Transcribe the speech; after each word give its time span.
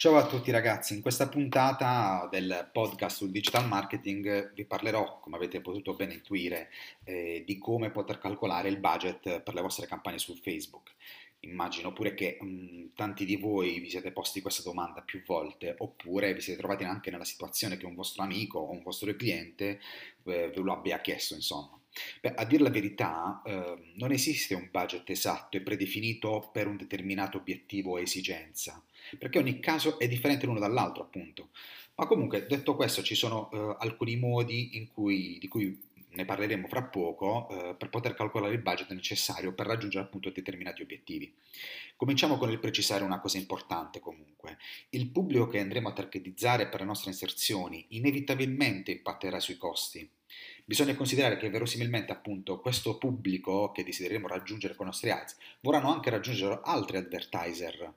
Ciao 0.00 0.16
a 0.16 0.28
tutti 0.28 0.52
ragazzi, 0.52 0.94
in 0.94 1.02
questa 1.02 1.28
puntata 1.28 2.28
del 2.30 2.70
podcast 2.72 3.16
sul 3.16 3.32
digital 3.32 3.66
marketing 3.66 4.52
vi 4.54 4.64
parlerò, 4.64 5.18
come 5.18 5.34
avete 5.34 5.60
potuto 5.60 5.94
ben 5.94 6.12
intuire, 6.12 6.70
eh, 7.02 7.42
di 7.44 7.58
come 7.58 7.90
poter 7.90 8.20
calcolare 8.20 8.68
il 8.68 8.78
budget 8.78 9.40
per 9.40 9.54
le 9.54 9.60
vostre 9.60 9.88
campagne 9.88 10.20
su 10.20 10.36
Facebook. 10.36 10.92
Immagino 11.40 11.92
pure 11.92 12.14
che 12.14 12.38
mh, 12.40 12.92
tanti 12.94 13.24
di 13.24 13.34
voi 13.34 13.80
vi 13.80 13.90
siete 13.90 14.12
posti 14.12 14.40
questa 14.40 14.62
domanda 14.62 15.00
più 15.00 15.20
volte, 15.26 15.74
oppure 15.76 16.32
vi 16.32 16.42
siete 16.42 16.60
trovati 16.60 16.84
anche 16.84 17.10
nella 17.10 17.24
situazione 17.24 17.76
che 17.76 17.84
un 17.86 17.96
vostro 17.96 18.22
amico 18.22 18.60
o 18.60 18.70
un 18.70 18.82
vostro 18.84 19.12
cliente 19.16 19.80
eh, 20.22 20.52
ve 20.54 20.60
lo 20.60 20.74
abbia 20.74 21.00
chiesto, 21.00 21.34
insomma. 21.34 21.76
Beh, 22.20 22.34
a 22.34 22.44
dire 22.44 22.62
la 22.62 22.70
verità, 22.70 23.42
eh, 23.44 23.92
non 23.94 24.12
esiste 24.12 24.54
un 24.54 24.68
budget 24.70 25.08
esatto 25.10 25.56
e 25.56 25.60
predefinito 25.60 26.50
per 26.52 26.66
un 26.66 26.76
determinato 26.76 27.38
obiettivo 27.38 27.92
o 27.92 28.00
esigenza, 28.00 28.82
perché 29.18 29.38
ogni 29.38 29.60
caso 29.60 29.98
è 29.98 30.08
differente 30.08 30.46
l'uno 30.46 30.58
dall'altro, 30.58 31.02
appunto. 31.02 31.48
Ma 31.96 32.06
comunque, 32.06 32.46
detto 32.46 32.76
questo, 32.76 33.02
ci 33.02 33.14
sono 33.14 33.50
eh, 33.50 33.76
alcuni 33.80 34.16
modi 34.16 34.88
cui, 34.92 35.38
di 35.40 35.48
cui 35.48 35.76
ne 36.18 36.24
parleremo 36.24 36.66
fra 36.66 36.82
poco, 36.82 37.48
eh, 37.48 37.76
per 37.76 37.90
poter 37.90 38.14
calcolare 38.14 38.52
il 38.52 38.60
budget 38.60 38.90
necessario 38.90 39.54
per 39.54 39.66
raggiungere 39.66 40.04
appunto 40.04 40.30
determinati 40.30 40.82
obiettivi. 40.82 41.32
Cominciamo 41.94 42.36
con 42.36 42.50
il 42.50 42.58
precisare 42.58 43.04
una 43.04 43.20
cosa 43.20 43.38
importante 43.38 44.00
comunque. 44.00 44.58
Il 44.90 45.10
pubblico 45.10 45.46
che 45.46 45.60
andremo 45.60 45.88
a 45.88 45.92
targetizzare 45.92 46.68
per 46.68 46.80
le 46.80 46.86
nostre 46.86 47.10
inserzioni 47.10 47.86
inevitabilmente 47.90 48.90
impatterà 48.90 49.38
sui 49.38 49.56
costi. 49.56 50.10
Bisogna 50.64 50.96
considerare 50.96 51.36
che 51.36 51.50
verosimilmente 51.50 52.10
appunto 52.10 52.58
questo 52.60 52.98
pubblico 52.98 53.70
che 53.70 53.84
desidereremo 53.84 54.26
raggiungere 54.26 54.74
con 54.74 54.86
i 54.86 54.88
nostri 54.90 55.10
ads 55.10 55.36
vorranno 55.60 55.92
anche 55.92 56.10
raggiungere 56.10 56.60
altri 56.64 56.96
advertiser. 56.96 57.94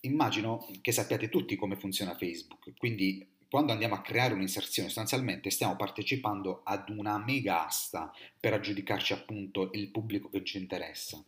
Immagino 0.00 0.66
che 0.80 0.92
sappiate 0.92 1.28
tutti 1.28 1.56
come 1.56 1.76
funziona 1.76 2.16
Facebook, 2.16 2.72
quindi 2.78 3.38
quando 3.50 3.72
andiamo 3.72 3.96
a 3.96 4.00
creare 4.00 4.32
un'inserzione 4.32 4.88
sostanzialmente 4.88 5.50
stiamo 5.50 5.74
partecipando 5.74 6.60
ad 6.62 6.88
una 6.88 7.18
mega 7.18 7.66
asta 7.66 8.12
per 8.38 8.52
aggiudicarci 8.52 9.12
appunto 9.12 9.70
il 9.72 9.88
pubblico 9.88 10.28
che 10.30 10.44
ci 10.44 10.56
interessa. 10.56 11.22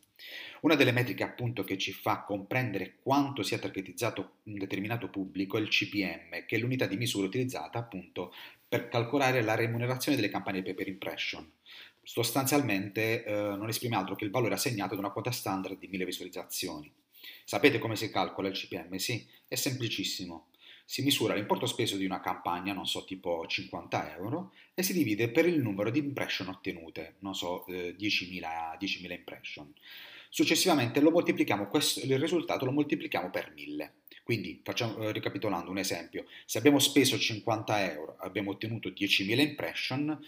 Una 0.60 0.76
delle 0.76 0.92
metriche 0.92 1.24
appunto 1.24 1.64
che 1.64 1.76
ci 1.76 1.92
fa 1.92 2.22
comprendere 2.22 2.98
quanto 3.02 3.42
sia 3.42 3.58
targetizzato 3.58 4.34
un 4.44 4.54
determinato 4.54 5.08
pubblico 5.08 5.58
è 5.58 5.60
il 5.60 5.68
CPM, 5.68 6.46
che 6.46 6.54
è 6.54 6.58
l'unità 6.58 6.86
di 6.86 6.96
misura 6.96 7.26
utilizzata 7.26 7.80
appunto 7.80 8.32
per 8.68 8.88
calcolare 8.88 9.42
la 9.42 9.56
remunerazione 9.56 10.16
delle 10.16 10.30
campagne 10.30 10.62
pay 10.62 10.74
per 10.74 10.86
impression. 10.86 11.50
Sostanzialmente 12.04 13.24
eh, 13.24 13.32
non 13.32 13.68
esprime 13.68 13.96
altro 13.96 14.14
che 14.14 14.24
il 14.24 14.30
valore 14.30 14.54
assegnato 14.54 14.92
ad 14.92 15.00
una 15.00 15.10
quota 15.10 15.32
standard 15.32 15.76
di 15.76 15.88
1000 15.88 16.04
visualizzazioni. 16.04 16.92
Sapete 17.44 17.80
come 17.80 17.96
si 17.96 18.10
calcola 18.10 18.46
il 18.46 18.54
CPM? 18.54 18.94
Sì, 18.96 19.26
è 19.48 19.56
semplicissimo. 19.56 20.50
Si 20.92 21.00
misura 21.00 21.32
l'importo 21.32 21.64
speso 21.64 21.96
di 21.96 22.04
una 22.04 22.20
campagna, 22.20 22.74
non 22.74 22.86
so, 22.86 23.06
tipo 23.06 23.46
50 23.46 24.14
euro, 24.14 24.52
e 24.74 24.82
si 24.82 24.92
divide 24.92 25.30
per 25.30 25.46
il 25.46 25.58
numero 25.58 25.88
di 25.88 26.00
impression 26.00 26.48
ottenute, 26.48 27.14
non 27.20 27.34
so, 27.34 27.66
eh, 27.68 27.96
10.000, 27.98 28.76
10.000 28.78 29.10
impression. 29.10 29.72
Successivamente 30.28 31.00
lo 31.00 31.10
moltiplichiamo, 31.10 31.68
questo, 31.68 32.00
il 32.00 32.18
risultato 32.18 32.66
lo 32.66 32.72
moltiplichiamo 32.72 33.30
per 33.30 33.54
1000. 33.54 33.94
Quindi, 34.22 34.60
facciamo, 34.62 34.98
eh, 34.98 35.12
ricapitolando 35.12 35.70
un 35.70 35.78
esempio, 35.78 36.26
se 36.44 36.58
abbiamo 36.58 36.78
speso 36.78 37.18
50 37.18 37.90
euro, 37.90 38.18
abbiamo 38.20 38.50
ottenuto 38.50 38.90
10.000 38.90 39.40
impression, 39.40 40.22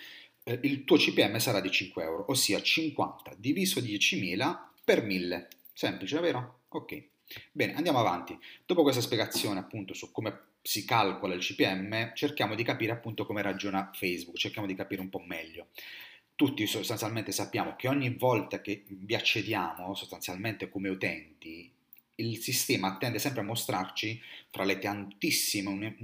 eh, 0.45 0.61
il 0.63 0.85
tuo 0.85 0.97
CPM 0.97 1.37
sarà 1.37 1.61
di 1.61 1.71
5 1.71 2.03
euro, 2.03 2.25
ossia 2.31 2.63
50 2.63 3.35
diviso 3.37 3.81
10.000 3.81 4.71
per 4.83 5.05
1000. 5.05 5.49
Semplice, 5.75 6.21
vero? 6.21 6.61
Ok. 6.69 7.13
Bene, 7.53 7.75
andiamo 7.75 7.99
avanti. 7.99 8.39
Dopo 8.65 8.83
questa 8.83 9.01
spiegazione 9.01 9.61
appunto 9.61 9.95
su 9.95 10.11
come 10.13 10.53
si 10.63 10.85
calcola 10.85 11.35
il 11.35 11.41
CPM, 11.41 12.15
cerchiamo 12.15 12.55
di 12.55 12.63
capire 12.63 12.93
appunto 12.93 13.27
come 13.27 13.43
ragiona 13.43 13.91
Facebook, 13.93 14.37
cerchiamo 14.37 14.67
di 14.67 14.75
capire 14.75 15.01
un 15.01 15.11
po' 15.11 15.21
meglio 15.21 15.69
tutti 16.37 16.67
sostanzialmente 16.67 17.33
sappiamo 17.33 17.77
che 17.77 17.89
ogni 17.89 18.11
volta 18.11 18.61
che 18.61 18.85
vi 18.89 19.15
accediamo 19.15 19.95
sostanzialmente 19.95 20.69
come 20.69 20.89
utenti, 20.89 21.73
il 22.17 22.39
sistema 22.39 22.97
tende 22.97 23.19
sempre 23.19 23.41
a 23.41 23.45
mostrarci 23.45 24.21
fra 24.51 24.65
le 24.65 24.79
tantissime, 24.79 25.97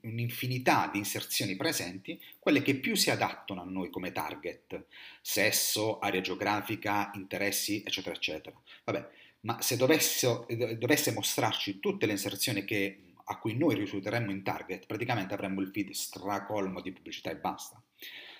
un'infinità 0.00 0.88
di 0.92 0.98
inserzioni 0.98 1.54
presenti, 1.56 2.20
quelle 2.38 2.62
che 2.62 2.76
più 2.76 2.96
si 2.96 3.10
adattano 3.10 3.62
a 3.62 3.64
noi 3.64 3.90
come 3.90 4.12
target, 4.12 4.86
sesso, 5.20 5.98
area 5.98 6.20
geografica, 6.20 7.10
interessi, 7.14 7.82
eccetera, 7.84 8.14
eccetera. 8.16 8.60
Vabbè, 8.84 9.08
ma 9.40 9.60
se 9.62 9.76
dovesse, 9.76 10.44
dovesse 10.76 11.12
mostrarci 11.12 11.78
tutte 11.78 12.06
le 12.06 12.12
inserzioni 12.12 12.64
che, 12.64 13.00
a 13.24 13.38
cui 13.38 13.56
noi 13.56 13.76
risulteremmo 13.76 14.32
in 14.32 14.42
target, 14.42 14.86
praticamente 14.86 15.34
avremmo 15.34 15.60
il 15.60 15.70
feed 15.72 15.90
stracolmo 15.90 16.80
di 16.80 16.92
pubblicità 16.92 17.30
e 17.30 17.36
basta. 17.36 17.80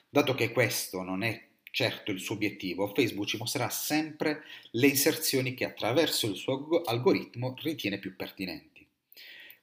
Dato 0.08 0.34
che 0.34 0.50
questo 0.50 1.02
non 1.02 1.22
è 1.22 1.45
certo 1.76 2.10
il 2.10 2.20
suo 2.20 2.36
obiettivo, 2.36 2.90
Facebook 2.94 3.26
ci 3.26 3.36
mostrerà 3.36 3.68
sempre 3.68 4.44
le 4.70 4.86
inserzioni 4.86 5.52
che 5.52 5.66
attraverso 5.66 6.26
il 6.26 6.34
suo 6.34 6.80
algoritmo 6.86 7.54
ritiene 7.62 7.98
più 7.98 8.16
pertinenti. 8.16 8.86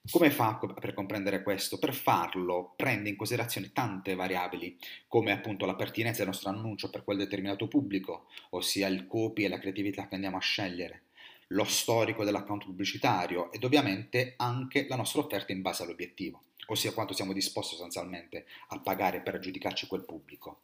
Come 0.08 0.30
fa 0.30 0.54
per 0.54 0.94
comprendere 0.94 1.42
questo? 1.42 1.76
Per 1.76 1.92
farlo 1.92 2.74
prende 2.76 3.08
in 3.08 3.16
considerazione 3.16 3.72
tante 3.72 4.14
variabili, 4.14 4.78
come 5.08 5.32
appunto 5.32 5.66
la 5.66 5.74
pertinenza 5.74 6.18
del 6.18 6.28
nostro 6.28 6.50
annuncio 6.50 6.88
per 6.88 7.02
quel 7.02 7.16
determinato 7.16 7.66
pubblico, 7.66 8.28
ossia 8.50 8.86
il 8.86 9.08
copy 9.08 9.42
e 9.42 9.48
la 9.48 9.58
creatività 9.58 10.06
che 10.06 10.14
andiamo 10.14 10.36
a 10.36 10.40
scegliere, 10.40 11.06
lo 11.48 11.64
storico 11.64 12.22
dell'account 12.22 12.66
pubblicitario 12.66 13.50
ed 13.50 13.64
ovviamente 13.64 14.34
anche 14.36 14.86
la 14.88 14.94
nostra 14.94 15.20
offerta 15.20 15.50
in 15.50 15.62
base 15.62 15.82
all'obiettivo 15.82 16.44
ossia 16.66 16.92
quanto 16.92 17.14
siamo 17.14 17.32
disposti 17.32 17.74
sostanzialmente 17.74 18.46
a 18.68 18.78
pagare 18.80 19.20
per 19.20 19.34
aggiudicarci 19.34 19.86
quel 19.86 20.04
pubblico. 20.04 20.62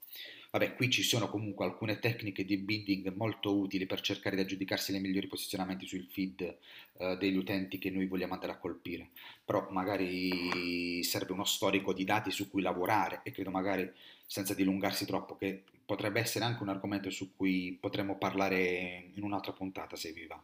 Vabbè, 0.53 0.75
qui 0.75 0.91
ci 0.91 1.05
sono 1.05 1.29
comunque 1.29 1.65
alcune 1.65 2.01
tecniche 2.01 2.45
di 2.45 2.57
bidding 2.57 3.13
molto 3.15 3.57
utili 3.57 3.87
per 3.87 4.01
cercare 4.01 4.35
di 4.35 4.43
aggiudicarsi 4.43 4.91
nei 4.91 5.01
migliori 5.01 5.29
posizionamenti 5.29 5.87
sul 5.87 6.09
feed 6.11 6.41
eh, 6.99 7.17
degli 7.19 7.37
utenti 7.37 7.79
che 7.79 7.91
noi 7.91 8.09
vogliamo 8.09 8.35
andare 8.35 8.53
a 8.53 8.59
colpire, 8.59 9.11
però 9.45 9.69
magari 9.71 11.05
serve 11.05 11.33
uno 11.33 11.45
storico 11.45 11.93
di 11.93 12.05
dati 12.05 12.33
su 12.33 12.51
cui 12.51 12.63
lavorare 12.63 13.21
e 13.23 13.31
credo 13.31 13.51
magari 13.51 13.89
senza 14.27 14.53
dilungarsi 14.55 15.07
troppo 15.07 15.37
che 15.37 15.63
potrebbe 15.87 16.21
essere 16.21 16.45
anche 16.45 16.63
un 16.63 16.69
argomento 16.69 17.11
su 17.11 17.35
cui 17.37 17.77
potremmo 17.81 18.17
parlare 18.19 19.11
in 19.15 19.23
un'altra 19.23 19.53
puntata 19.53 19.95
se 19.95 20.13
vi 20.13 20.27
va. 20.27 20.43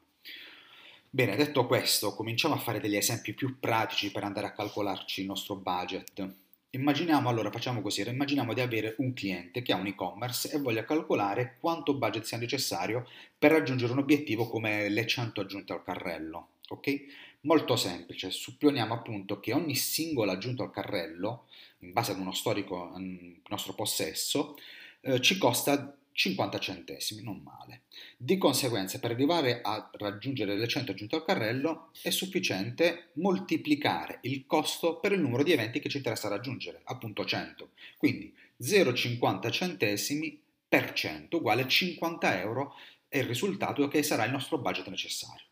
Bene, 1.16 1.34
detto 1.34 1.66
questo, 1.66 2.14
cominciamo 2.14 2.52
a 2.52 2.58
fare 2.58 2.78
degli 2.78 2.94
esempi 2.94 3.32
più 3.32 3.58
pratici 3.58 4.12
per 4.12 4.22
andare 4.22 4.48
a 4.48 4.52
calcolarci 4.52 5.22
il 5.22 5.26
nostro 5.26 5.54
budget. 5.54 6.30
Immaginiamo 6.68 7.30
allora, 7.30 7.50
facciamo 7.50 7.80
così, 7.80 8.06
immaginiamo 8.06 8.52
di 8.52 8.60
avere 8.60 8.96
un 8.98 9.14
cliente 9.14 9.62
che 9.62 9.72
ha 9.72 9.76
un 9.76 9.86
e-commerce 9.86 10.52
e 10.52 10.58
voglia 10.58 10.84
calcolare 10.84 11.56
quanto 11.58 11.94
budget 11.94 12.24
sia 12.24 12.36
necessario 12.36 13.08
per 13.38 13.52
raggiungere 13.52 13.92
un 13.92 14.00
obiettivo 14.00 14.46
come 14.46 14.90
le 14.90 15.06
100 15.06 15.40
aggiunte 15.40 15.72
al 15.72 15.82
carrello. 15.82 16.48
Ok? 16.68 17.04
Molto 17.40 17.76
semplice, 17.76 18.30
supponiamo 18.30 18.92
appunto 18.92 19.40
che 19.40 19.54
ogni 19.54 19.74
singolo 19.74 20.32
aggiunto 20.32 20.64
al 20.64 20.70
carrello, 20.70 21.46
in 21.78 21.94
base 21.94 22.12
ad 22.12 22.18
uno 22.18 22.32
storico 22.32 22.92
in 22.98 23.36
nostro 23.48 23.72
possesso, 23.72 24.58
eh, 25.00 25.18
ci 25.22 25.38
costa 25.38 25.96
50 26.16 26.58
centesimi, 26.58 27.22
non 27.22 27.42
male. 27.42 27.82
Di 28.16 28.38
conseguenza, 28.38 28.98
per 28.98 29.10
arrivare 29.10 29.60
a 29.60 29.90
raggiungere 29.98 30.56
le 30.56 30.66
100 30.66 30.92
aggiunte 30.92 31.16
al 31.16 31.24
carrello, 31.26 31.90
è 32.00 32.08
sufficiente 32.08 33.10
moltiplicare 33.14 34.20
il 34.22 34.46
costo 34.46 34.98
per 34.98 35.12
il 35.12 35.20
numero 35.20 35.42
di 35.42 35.52
eventi 35.52 35.78
che 35.78 35.90
ci 35.90 35.98
interessa 35.98 36.28
raggiungere, 36.28 36.80
appunto 36.84 37.22
100. 37.22 37.68
Quindi 37.98 38.34
0,50 38.62 39.50
centesimi 39.50 40.40
per 40.66 40.94
100 40.94 41.36
uguale 41.36 41.68
50 41.68 42.40
euro 42.40 42.74
è 43.08 43.18
il 43.18 43.24
risultato 43.24 43.86
che 43.86 44.02
sarà 44.02 44.24
il 44.24 44.32
nostro 44.32 44.56
budget 44.56 44.88
necessario. 44.88 45.44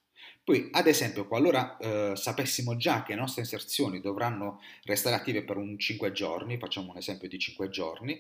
Poi, 0.43 0.71
ad 0.73 0.87
esempio, 0.87 1.27
qualora 1.27 1.77
eh, 1.77 2.13
sapessimo 2.17 2.77
già 2.77 3.03
che 3.03 3.13
le 3.13 3.21
nostre 3.21 3.43
inserzioni 3.43 4.01
dovranno 4.01 4.63
restare 4.85 5.17
attive 5.17 5.43
per 5.43 5.59
un 5.59 5.79
5 5.79 6.11
giorni, 6.13 6.59
facciamo 6.59 6.91
un 6.91 6.97
esempio 6.97 7.29
di 7.29 7.39
5 7.39 7.69
giorni, 7.69 8.19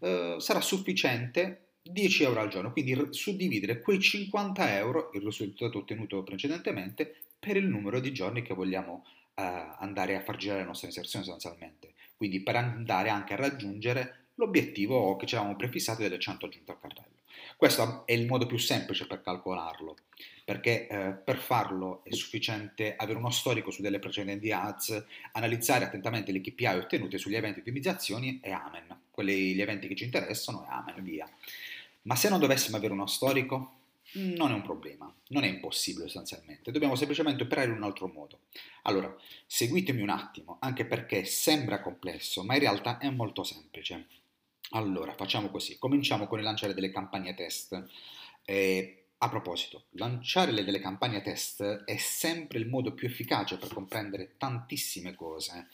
eh, 0.00 0.36
sarà 0.38 0.60
sufficiente 0.60 1.65
10 1.90 2.22
euro 2.24 2.40
al 2.40 2.48
giorno, 2.48 2.72
quindi 2.72 2.96
suddividere 3.10 3.80
quei 3.80 4.00
50 4.00 4.76
euro, 4.76 5.10
il 5.14 5.22
risultato 5.22 5.78
ottenuto 5.78 6.22
precedentemente, 6.22 7.14
per 7.38 7.56
il 7.56 7.66
numero 7.66 8.00
di 8.00 8.12
giorni 8.12 8.42
che 8.42 8.54
vogliamo 8.54 9.04
eh, 9.34 9.42
andare 9.78 10.16
a 10.16 10.22
far 10.22 10.36
girare 10.36 10.60
la 10.60 10.66
nostra 10.66 10.88
inserzione 10.88 11.24
sostanzialmente. 11.24 11.92
Quindi 12.16 12.40
per 12.40 12.56
andare 12.56 13.10
anche 13.10 13.34
a 13.34 13.36
raggiungere 13.36 14.28
l'obiettivo 14.34 15.16
che 15.16 15.26
ci 15.26 15.34
avevamo 15.34 15.56
prefissato 15.56 16.02
delle 16.02 16.18
100 16.18 16.46
aggiunte 16.46 16.72
al 16.72 16.80
carrello. 16.80 17.14
Questo 17.56 18.04
è 18.06 18.12
il 18.12 18.26
modo 18.26 18.46
più 18.46 18.58
semplice 18.58 19.06
per 19.06 19.22
calcolarlo, 19.22 19.96
perché 20.44 20.86
eh, 20.86 21.12
per 21.12 21.38
farlo 21.38 22.02
è 22.04 22.12
sufficiente 22.12 22.96
avere 22.96 23.18
uno 23.18 23.30
storico 23.30 23.70
su 23.70 23.80
delle 23.80 23.98
precedenti 23.98 24.52
ads, 24.52 25.04
analizzare 25.32 25.84
attentamente 25.84 26.32
le 26.32 26.40
KPI 26.40 26.66
ottenute 26.66 27.18
sugli 27.18 27.34
eventi 27.34 27.62
di 27.62 27.68
ottimizzazione 27.68 28.40
e 28.42 28.50
amen, 28.50 29.00
quelli 29.10 29.54
gli 29.54 29.60
eventi 29.60 29.88
che 29.88 29.94
ci 29.94 30.04
interessano 30.04 30.64
e 30.64 30.68
amen, 30.68 31.02
via. 31.02 31.28
Ma 32.06 32.16
se 32.16 32.28
non 32.28 32.40
dovessimo 32.40 32.76
avere 32.76 32.92
uno 32.92 33.06
storico, 33.06 33.72
non 34.12 34.50
è 34.50 34.54
un 34.54 34.62
problema, 34.62 35.12
non 35.28 35.42
è 35.42 35.48
impossibile 35.48 36.04
sostanzialmente, 36.04 36.70
dobbiamo 36.70 36.94
semplicemente 36.94 37.42
operare 37.42 37.68
in 37.68 37.76
un 37.76 37.82
altro 37.82 38.06
modo. 38.06 38.40
Allora, 38.82 39.14
seguitemi 39.46 40.00
un 40.00 40.10
attimo, 40.10 40.56
anche 40.60 40.86
perché 40.86 41.24
sembra 41.24 41.80
complesso, 41.80 42.44
ma 42.44 42.54
in 42.54 42.60
realtà 42.60 42.98
è 42.98 43.10
molto 43.10 43.42
semplice. 43.42 44.06
Allora, 44.70 45.14
facciamo 45.14 45.48
così, 45.48 45.78
cominciamo 45.78 46.26
con 46.26 46.38
il 46.38 46.44
lanciare 46.44 46.74
delle 46.74 46.90
campagne 46.90 47.34
test. 47.34 47.84
Eh, 48.44 49.06
a 49.18 49.28
proposito, 49.30 49.84
lanciare 49.92 50.52
delle 50.52 50.78
campagne 50.78 51.22
test 51.22 51.62
è 51.62 51.96
sempre 51.96 52.58
il 52.58 52.68
modo 52.68 52.92
più 52.92 53.08
efficace 53.08 53.56
per 53.56 53.72
comprendere 53.72 54.34
tantissime 54.36 55.14
cose, 55.14 55.68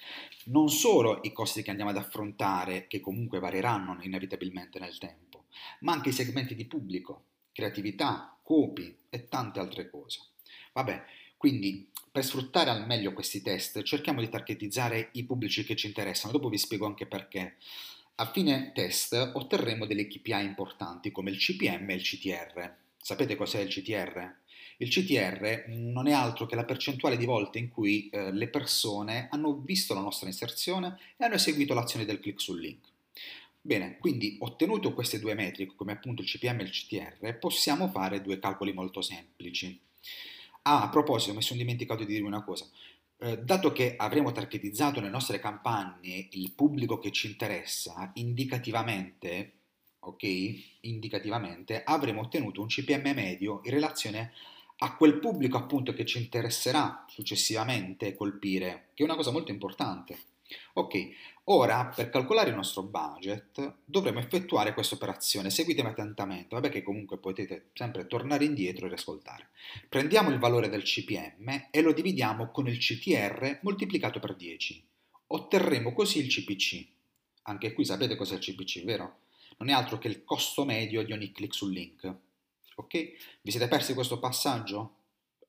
non 0.45 0.69
solo 0.69 1.19
i 1.23 1.33
costi 1.33 1.63
che 1.63 1.71
andiamo 1.71 1.91
ad 1.91 1.97
affrontare, 1.97 2.87
che 2.87 3.01
comunque 3.01 3.41
varieranno 3.41 3.99
inevitabilmente 4.03 4.79
nel 4.79 4.97
tempo, 4.97 5.32
ma 5.81 5.93
anche 5.93 6.11
i 6.11 6.13
segmenti 6.13 6.55
di 6.55 6.67
pubblico, 6.67 7.25
creatività, 7.53 8.39
copy 8.43 8.97
e 9.09 9.29
tante 9.29 9.61
altre 9.61 9.89
cose. 9.91 10.21
Vabbè, 10.73 11.05
quindi 11.37 11.91
per 12.11 12.25
sfruttare 12.25 12.71
al 12.71 12.87
meglio 12.87 13.13
questi 13.13 13.43
test 13.43 13.83
cerchiamo 13.83 14.21
di 14.21 14.29
targetizzare 14.29 15.11
i 15.13 15.25
pubblici 15.25 15.65
che 15.65 15.77
ci 15.77 15.87
interessano, 15.87 16.33
dopo 16.33 16.49
vi 16.49 16.59
spiego 16.59 16.87
anche 16.87 17.07
perché. 17.07 17.57
A 18.17 18.31
fine 18.31 18.73
test 18.75 19.15
otterremo 19.35 19.87
delle 19.87 20.07
KPI 20.07 20.45
importanti 20.45 21.11
come 21.11 21.31
il 21.31 21.39
CPM 21.39 21.89
e 21.91 21.95
il 21.95 22.03
CTR. 22.03 22.77
Sapete 22.99 23.35
cos'è 23.35 23.61
il 23.61 23.69
CTR? 23.69 24.41
Il 24.77 24.89
CTR 24.89 25.65
non 25.69 26.07
è 26.07 26.13
altro 26.13 26.47
che 26.47 26.55
la 26.55 26.65
percentuale 26.65 27.17
di 27.17 27.25
volte 27.25 27.59
in 27.59 27.69
cui 27.69 28.09
eh, 28.11 28.33
le 28.33 28.49
persone 28.49 29.29
hanno 29.31 29.55
visto 29.55 29.95
la 29.95 30.01
nostra 30.01 30.27
inserzione 30.29 30.99
e 31.17 31.25
hanno 31.25 31.35
eseguito 31.35 31.73
l'azione 31.73 32.05
del 32.05 32.21
click 32.21 32.41
sul 32.41 32.61
link. 32.61 32.92
Bene, 33.65 33.99
quindi 33.99 34.39
ottenuto 34.41 34.93
queste 34.93 35.21
due 35.21 35.35
metriche, 35.35 35.77
come 35.77 35.93
appunto 35.93 36.21
il 36.21 36.29
CPM 36.29 36.61
e 36.61 36.63
il 36.65 36.71
CTR, 36.71 37.39
possiamo 37.39 37.89
fare 37.89 38.21
due 38.21 38.41
calcoli 38.41 38.73
molto 38.73 39.03
semplici. 39.03 39.81
Ah, 40.63 40.83
a 40.83 40.89
proposito, 40.89 41.33
mi 41.33 41.43
sono 41.43 41.61
dimenticato 41.61 42.03
di 42.03 42.13
dirvi 42.13 42.27
una 42.27 42.43
cosa. 42.43 42.69
Eh, 43.19 43.39
dato 43.39 43.71
che 43.71 43.95
avremo 43.97 44.33
targetizzato 44.33 44.99
nelle 44.99 45.13
nostre 45.13 45.39
campagne 45.39 46.27
il 46.33 46.51
pubblico 46.53 46.99
che 46.99 47.13
ci 47.13 47.29
interessa, 47.29 48.11
indicativamente, 48.15 49.53
ok? 50.01 50.81
Indicativamente 50.81 51.85
avremo 51.85 52.23
ottenuto 52.23 52.61
un 52.61 52.67
CPM 52.67 53.13
medio 53.15 53.61
in 53.63 53.71
relazione 53.71 54.33
a 54.79 54.97
quel 54.97 55.21
pubblico 55.21 55.57
appunto 55.57 55.93
che 55.93 56.05
ci 56.05 56.19
interesserà 56.19 57.05
successivamente 57.09 58.17
colpire, 58.17 58.89
che 58.95 59.05
è 59.05 59.07
una 59.07 59.15
cosa 59.15 59.31
molto 59.31 59.53
importante. 59.53 60.32
Ok, 60.75 61.09
ora 61.45 61.87
per 61.87 62.11
calcolare 62.11 62.51
il 62.51 62.57
nostro 62.57 62.83
budget 62.83 63.77
dovremo 63.85 64.19
effettuare 64.19 64.75
questa 64.75 64.95
operazione, 64.95 65.51
seguitemi 65.51 65.89
attentamente, 65.89 66.55
vabbè 66.55 66.69
che 66.69 66.83
comunque 66.83 67.19
potete 67.19 67.71
sempre 67.75 68.07
tornare 68.07 68.45
indietro 68.45 68.87
e 68.87 68.89
riascoltare. 68.89 69.51
Prendiamo 69.89 70.31
il 70.31 70.39
valore 70.39 70.69
del 70.69 70.83
CPM 70.83 71.69
e 71.71 71.81
lo 71.81 71.93
dividiamo 71.93 72.51
con 72.51 72.69
il 72.69 72.79
CTR 72.79 73.61
moltiplicato 73.63 74.19
per 74.19 74.35
10. 74.35 74.85
Otterremo 75.29 75.93
così 75.93 76.19
il 76.19 76.29
CPC. 76.29 76.87
Anche 77.45 77.73
qui 77.73 77.85
sapete 77.85 78.17
cos'è 78.17 78.35
il 78.35 78.41
CPC, 78.41 78.85
vero? 78.85 79.21
Non 79.59 79.69
è 79.69 79.73
altro 79.73 79.99
che 79.99 80.09
il 80.09 80.25
costo 80.25 80.65
medio 80.65 81.03
di 81.03 81.13
ogni 81.13 81.33
click 81.33 81.55
sul 81.55 81.73
link. 81.73 82.15
Ok? 82.77 83.13
Vi 83.43 83.51
siete 83.51 83.69
persi 83.69 83.95
questo 83.95 84.19
passaggio? 84.19 85.02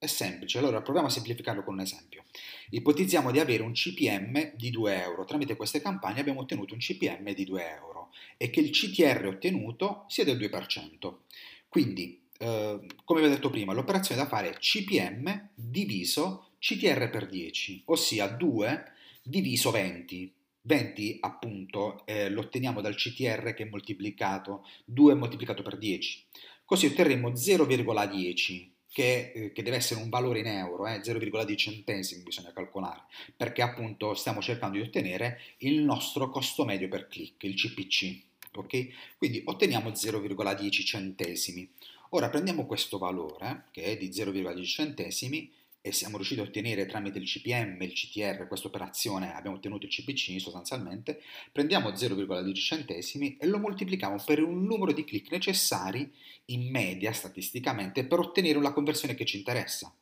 È 0.03 0.07
semplice, 0.07 0.57
allora 0.57 0.81
proviamo 0.81 1.07
a 1.07 1.09
semplificarlo 1.09 1.63
con 1.63 1.75
un 1.75 1.79
esempio. 1.79 2.25
Ipotizziamo 2.71 3.31
di 3.31 3.39
avere 3.39 3.63
un 3.63 3.71
CPM 3.71 4.53
di 4.53 4.69
2 4.69 5.01
euro, 5.01 5.23
tramite 5.23 5.55
queste 5.55 5.79
campagne 5.81 6.19
abbiamo 6.19 6.41
ottenuto 6.41 6.73
un 6.73 6.81
CPM 6.81 7.33
di 7.33 7.45
2 7.45 7.69
euro 7.69 8.11
e 8.35 8.50
che 8.50 8.59
il 8.59 8.71
CTR 8.71 9.27
ottenuto 9.27 10.03
sia 10.09 10.25
del 10.25 10.38
2%. 10.38 11.19
Quindi, 11.69 12.21
eh, 12.38 12.85
come 13.05 13.21
vi 13.21 13.27
ho 13.27 13.29
detto 13.29 13.50
prima, 13.50 13.71
l'operazione 13.71 14.21
da 14.21 14.27
fare 14.27 14.50
è 14.50 14.57
CPM 14.57 15.51
diviso 15.55 16.50
CTR 16.59 17.09
per 17.09 17.29
10, 17.29 17.83
ossia 17.85 18.27
2 18.27 18.83
diviso 19.23 19.71
20. 19.71 20.33
20 20.63 21.17
appunto 21.21 22.05
eh, 22.05 22.29
lo 22.29 22.41
otteniamo 22.41 22.81
dal 22.81 22.95
CTR 22.95 23.53
che 23.53 23.63
è 23.63 23.69
moltiplicato 23.69 24.65
2 24.83 25.13
moltiplicato 25.13 25.63
per 25.63 25.77
10. 25.77 26.25
Così 26.65 26.88
otterremo 26.88 27.29
0,10 27.29 28.71
che, 28.93 29.31
eh, 29.33 29.51
che, 29.51 29.63
deve 29.63 29.77
essere 29.77 29.99
un 30.01 30.09
valore 30.09 30.39
in 30.39 30.45
euro, 30.45 30.85
eh, 30.85 31.01
0,10 31.01 31.57
centesimi 31.57 32.21
bisogna 32.21 32.53
calcolare, 32.53 33.01
perché 33.35 33.63
appunto 33.63 34.13
stiamo 34.13 34.39
cercando 34.39 34.77
di 34.77 34.83
ottenere 34.83 35.39
il 35.57 35.81
nostro 35.81 36.29
costo 36.29 36.63
medio 36.63 36.87
per 36.87 37.07
click, 37.07 37.43
il 37.43 37.55
CPC. 37.55 38.21
Ok? 38.55 38.87
Quindi 39.17 39.41
otteniamo 39.43 39.89
0,10 39.89 40.71
centesimi. 40.85 41.67
Ora 42.09 42.29
prendiamo 42.29 42.67
questo 42.67 42.99
valore, 42.99 43.65
che 43.71 43.83
è 43.83 43.97
di 43.97 44.09
0,10 44.09 44.63
centesimi, 44.63 45.51
e 45.85 45.91
siamo 45.91 46.15
riusciti 46.15 46.39
a 46.39 46.44
ottenere 46.44 46.85
tramite 46.85 47.19
il 47.19 47.25
CPM 47.25 47.81
e 47.81 47.85
il 47.85 47.91
CTR 47.91 48.47
questa 48.47 48.68
operazione, 48.68 49.35
abbiamo 49.35 49.57
ottenuto 49.57 49.85
il 49.85 49.91
CPC 49.91 50.39
sostanzialmente, 50.39 51.21
prendiamo 51.51 51.89
0,10 51.89 52.56
centesimi 52.56 53.35
e 53.38 53.45
lo 53.47 53.59
moltiplichiamo 53.59 54.15
per 54.25 54.41
un 54.41 54.63
numero 54.63 54.94
di 54.94 55.03
click 55.03 55.30
necessari 55.30 56.09
in 56.45 56.69
media 56.71 57.12
statisticamente 57.12 58.06
per 58.06 58.19
ottenere 58.19 58.62
la 58.62 58.71
conversione 58.71 59.13
che 59.13 59.25
ci 59.25 59.35
interessa. 59.35 59.94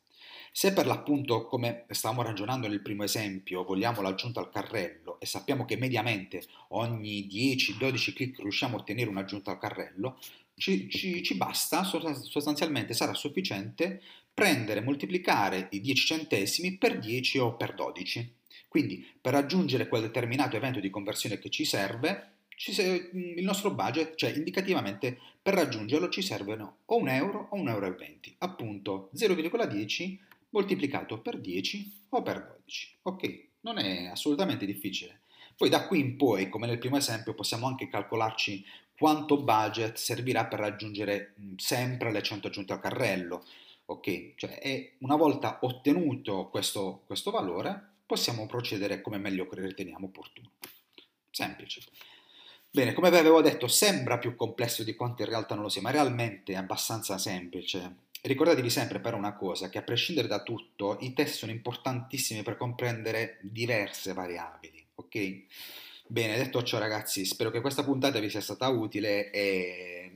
Se 0.54 0.72
per 0.72 0.86
l'appunto, 0.86 1.46
come 1.46 1.86
stavamo 1.88 2.22
ragionando 2.22 2.68
nel 2.68 2.82
primo 2.82 3.02
esempio, 3.02 3.64
vogliamo 3.64 4.02
l'aggiunta 4.02 4.38
al 4.38 4.50
carrello 4.50 5.18
e 5.18 5.26
sappiamo 5.26 5.64
che 5.64 5.76
mediamente 5.76 6.44
ogni 6.68 7.26
10-12 7.26 8.12
click 8.12 8.38
riusciamo 8.38 8.76
a 8.76 8.80
ottenere 8.80 9.10
un'aggiunta 9.10 9.50
al 9.50 9.58
carrello, 9.58 10.18
ci, 10.54 10.88
ci, 10.90 11.22
ci 11.22 11.36
basta, 11.36 11.82
sostanzialmente 11.82 12.94
sarà 12.94 13.14
sufficiente 13.14 14.02
prendere 14.34 14.80
e 14.80 14.82
moltiplicare 14.82 15.68
i 15.70 15.80
10 15.80 16.06
centesimi 16.06 16.76
per 16.76 16.98
10 16.98 17.38
o 17.38 17.54
per 17.54 17.74
12. 17.74 18.34
Quindi 18.68 19.06
per 19.20 19.32
raggiungere 19.34 19.88
quel 19.88 20.02
determinato 20.02 20.56
evento 20.56 20.80
di 20.80 20.90
conversione 20.90 21.38
che 21.38 21.50
ci 21.50 21.64
serve, 21.64 22.30
ci 22.56 22.72
se, 22.72 23.10
il 23.12 23.44
nostro 23.44 23.74
budget, 23.74 24.14
cioè 24.14 24.32
indicativamente 24.34 25.18
per 25.42 25.54
raggiungerlo 25.54 26.08
ci 26.08 26.22
servono 26.22 26.78
o 26.86 26.96
un 26.96 27.08
euro 27.08 27.48
o 27.50 27.56
un 27.56 27.68
euro 27.68 27.94
20, 27.94 28.36
appunto 28.38 29.10
0,10 29.14 30.16
moltiplicato 30.50 31.20
per 31.20 31.38
10 31.38 32.06
o 32.10 32.22
per 32.22 32.54
12. 32.56 32.96
Ok, 33.02 33.48
non 33.60 33.78
è 33.78 34.06
assolutamente 34.06 34.64
difficile. 34.64 35.20
Poi 35.56 35.68
da 35.68 35.86
qui 35.86 36.00
in 36.00 36.16
poi, 36.16 36.48
come 36.48 36.66
nel 36.66 36.78
primo 36.78 36.96
esempio, 36.96 37.34
possiamo 37.34 37.66
anche 37.66 37.88
calcolarci 37.88 38.64
quanto 38.96 39.42
budget 39.42 39.96
servirà 39.96 40.46
per 40.46 40.60
raggiungere 40.60 41.34
sempre 41.56 42.12
le 42.12 42.22
100 42.22 42.46
aggiunte 42.46 42.72
al 42.72 42.80
carrello. 42.80 43.44
Ok, 43.92 44.34
cioè 44.36 44.94
una 45.00 45.16
volta 45.16 45.58
ottenuto 45.62 46.48
questo, 46.48 47.02
questo 47.06 47.30
valore 47.30 47.90
possiamo 48.06 48.46
procedere 48.46 49.02
come 49.02 49.18
meglio 49.18 49.46
riteniamo 49.50 50.06
opportuno. 50.06 50.52
Semplice. 51.30 51.82
Bene, 52.70 52.94
come 52.94 53.10
vi 53.10 53.16
avevo 53.18 53.42
detto, 53.42 53.68
sembra 53.68 54.16
più 54.16 54.34
complesso 54.34 54.82
di 54.82 54.94
quanto 54.94 55.20
in 55.22 55.28
realtà 55.28 55.54
non 55.54 55.64
lo 55.64 55.68
sia, 55.68 55.82
ma 55.82 55.90
realmente 55.90 56.54
è 56.54 56.56
abbastanza 56.56 57.18
semplice. 57.18 57.96
Ricordatevi 58.22 58.70
sempre 58.70 58.98
però 58.98 59.18
una 59.18 59.34
cosa, 59.34 59.68
che 59.68 59.76
a 59.76 59.82
prescindere 59.82 60.26
da 60.26 60.42
tutto, 60.42 60.96
i 61.00 61.12
test 61.12 61.34
sono 61.34 61.52
importantissimi 61.52 62.42
per 62.42 62.56
comprendere 62.56 63.40
diverse 63.42 64.14
variabili, 64.14 64.82
ok? 64.94 65.42
Bene, 66.06 66.38
detto 66.38 66.62
ciò 66.62 66.78
ragazzi, 66.78 67.26
spero 67.26 67.50
che 67.50 67.60
questa 67.60 67.84
puntata 67.84 68.18
vi 68.20 68.30
sia 68.30 68.40
stata 68.40 68.68
utile 68.68 69.30
e 69.30 70.12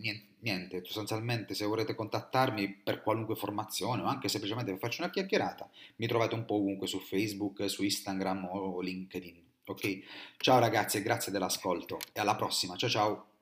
niente, 0.47 0.85
sostanzialmente 0.85 1.55
se 1.55 1.65
volete 1.65 1.97
contattarmi 1.97 2.81
per 2.83 3.03
qualunque 3.03 3.35
formazione 3.35 4.03
o 4.03 4.07
anche 4.07 4.29
semplicemente 4.29 4.71
per 4.71 4.81
farci 4.81 5.01
una 5.01 5.11
chiacchierata, 5.11 5.69
mi 5.97 6.07
trovate 6.07 6.37
un 6.37 6.45
po' 6.45 6.55
ovunque 6.55 6.87
su 6.87 7.01
Facebook, 7.01 7.69
su 7.69 7.83
Instagram 7.83 8.45
o 8.51 8.81
LinkedIn. 8.81 9.45
Ok? 9.67 9.99
Ciao 10.37 10.61
ragazzi 10.61 10.99
e 10.99 11.03
grazie 11.03 11.33
dell'ascolto 11.33 11.99
e 12.13 12.21
alla 12.21 12.37
prossima. 12.37 12.77
Ciao 12.77 12.91
ciao. 12.91 13.36